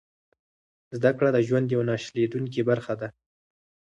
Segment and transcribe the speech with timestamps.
[0.97, 3.07] زده کړه د ژوند یوه نه شلېدونکې برخه ده.